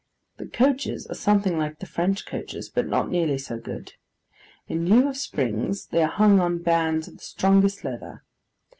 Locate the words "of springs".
5.07-5.85